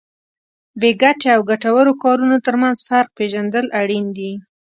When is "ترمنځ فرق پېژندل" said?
2.45-3.65